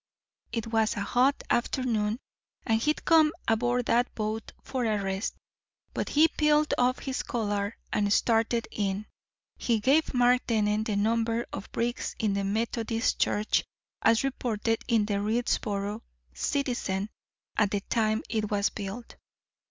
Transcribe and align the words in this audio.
It 0.51 0.65
was 0.65 0.95
a 0.97 1.01
hot 1.01 1.43
afternoon, 1.51 2.17
and 2.65 2.81
he'd 2.81 3.05
come 3.05 3.31
aboard 3.47 3.85
that 3.85 4.15
boat 4.15 4.51
for 4.63 4.83
a 4.83 4.99
rest, 4.99 5.35
but 5.93 6.09
he 6.09 6.27
peeled 6.27 6.73
off 6.75 6.97
his 6.97 7.21
collar 7.21 7.77
and 7.93 8.11
started 8.11 8.67
in. 8.71 9.05
He 9.57 9.79
gave 9.79 10.15
Mark 10.15 10.47
Dennen 10.47 10.85
the 10.85 10.95
number 10.95 11.45
of 11.53 11.71
bricks 11.71 12.15
in 12.17 12.33
the 12.33 12.43
Methodist 12.43 13.19
Church, 13.19 13.63
as 14.01 14.23
reported 14.23 14.79
in 14.87 15.05
the 15.05 15.19
Readsboro 15.21 16.01
Citizen 16.33 17.11
at 17.55 17.69
the 17.69 17.81
time 17.81 18.23
it 18.27 18.49
was 18.49 18.71
built. 18.71 19.17